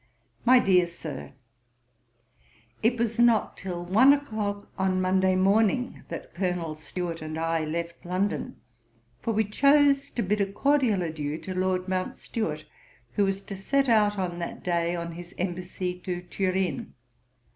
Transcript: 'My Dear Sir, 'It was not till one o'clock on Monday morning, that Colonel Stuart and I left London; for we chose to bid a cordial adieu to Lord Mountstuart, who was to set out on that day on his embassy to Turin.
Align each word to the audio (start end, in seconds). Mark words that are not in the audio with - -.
'My 0.45 0.57
Dear 0.57 0.87
Sir, 0.87 1.33
'It 2.81 2.97
was 2.97 3.19
not 3.19 3.55
till 3.55 3.85
one 3.85 4.13
o'clock 4.13 4.67
on 4.75 4.99
Monday 4.99 5.35
morning, 5.35 6.01
that 6.09 6.33
Colonel 6.33 6.73
Stuart 6.73 7.21
and 7.21 7.37
I 7.37 7.65
left 7.65 8.03
London; 8.03 8.55
for 9.19 9.31
we 9.31 9.43
chose 9.43 10.09
to 10.09 10.23
bid 10.23 10.41
a 10.41 10.51
cordial 10.51 11.03
adieu 11.03 11.37
to 11.41 11.53
Lord 11.53 11.87
Mountstuart, 11.87 12.65
who 13.13 13.25
was 13.25 13.41
to 13.41 13.55
set 13.55 13.89
out 13.89 14.17
on 14.17 14.39
that 14.39 14.63
day 14.63 14.95
on 14.95 15.11
his 15.11 15.35
embassy 15.37 15.99
to 16.03 16.23
Turin. 16.23 16.95